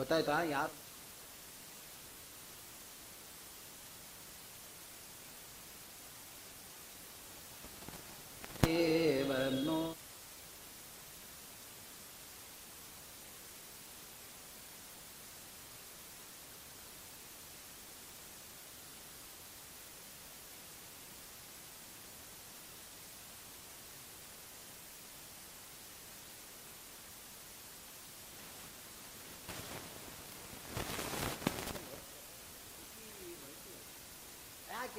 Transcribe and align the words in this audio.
बताया 0.00 0.22
था 0.22 0.42
यार 0.42 0.79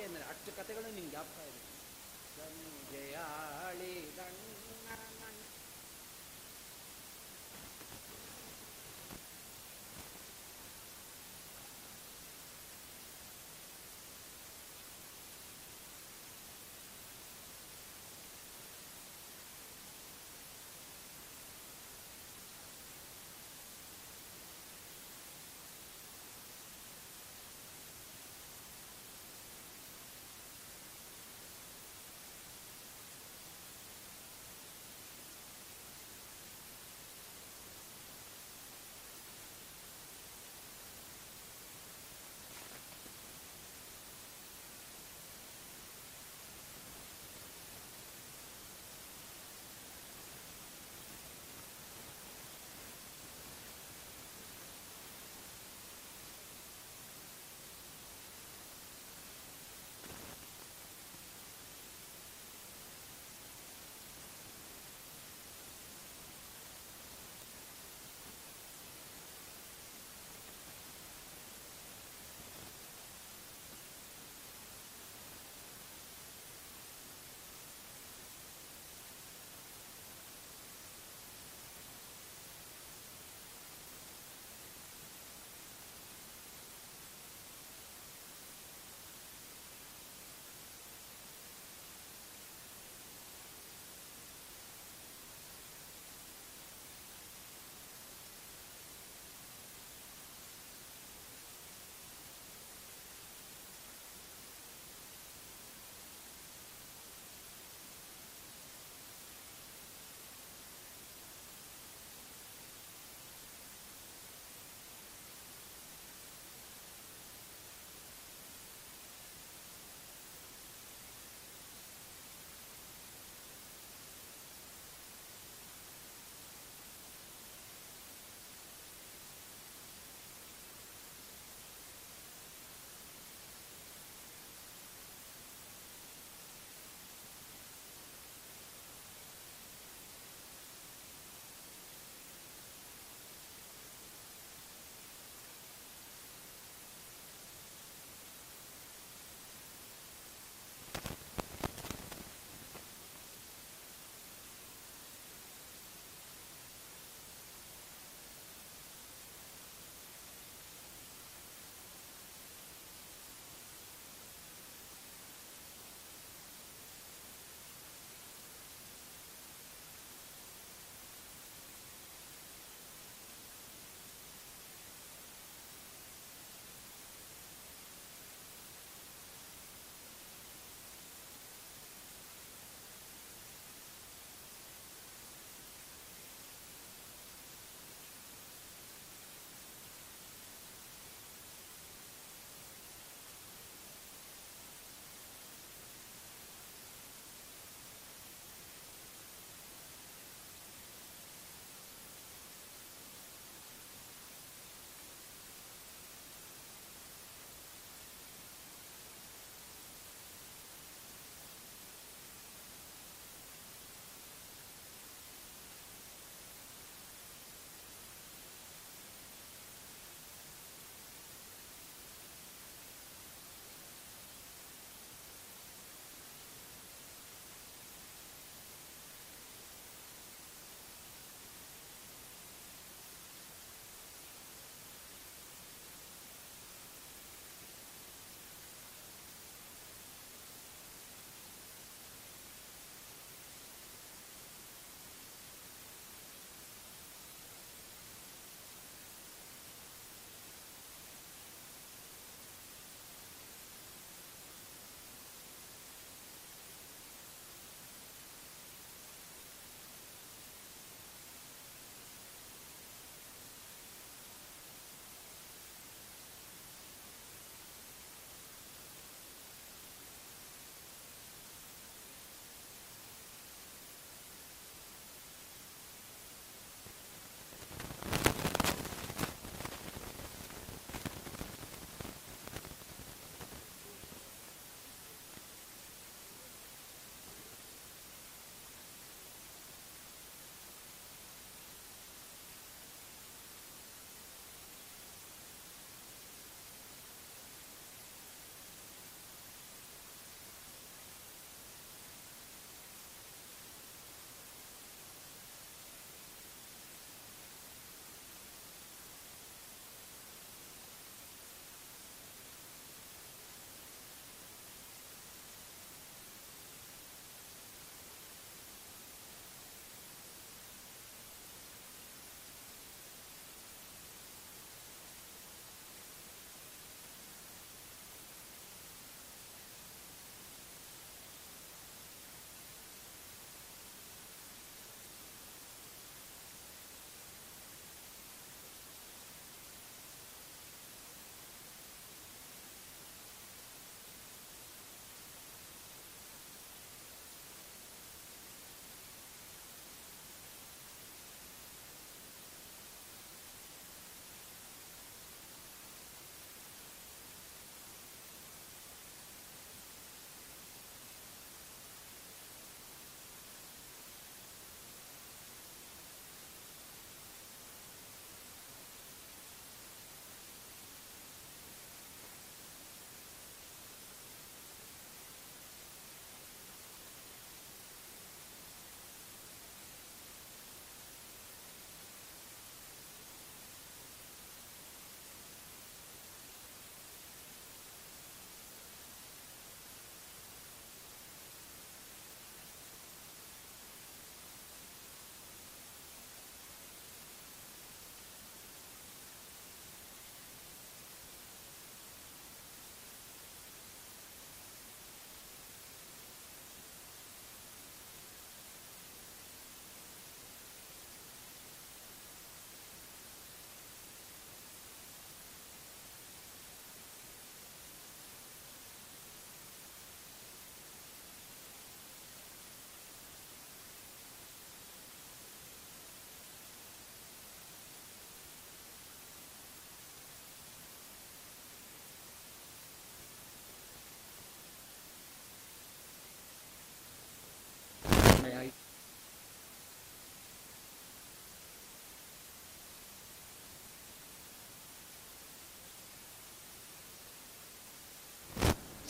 ಯಾಕೆ 0.02 0.10
ಅಂದ್ರೆ 0.10 0.24
ಅಷ್ಟು 0.32 0.52
ಕಥೆಗಳು 0.58 0.88
ನಿಮ್ಗೆ 0.90 1.10
ಜ್ಞಾಪಕ 1.12 1.40
ಇದೆ 1.50 1.60
ಸಂಜೆಯಾಳಿ 2.36 3.94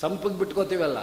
ಸಂಪಿಗೆ 0.02 0.38
ಬಿಟ್ಕೋತೀವಲ್ಲ? 0.42 1.00